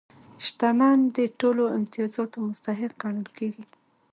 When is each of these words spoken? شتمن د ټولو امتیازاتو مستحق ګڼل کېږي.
شتمن 0.45 0.99
د 1.15 1.17
ټولو 1.39 1.63
امتیازاتو 1.77 2.37
مستحق 2.47 2.91
ګڼل 3.01 3.27
کېږي. 3.37 3.65